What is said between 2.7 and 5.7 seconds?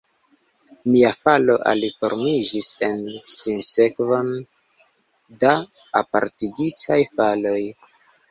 en sinsekvon da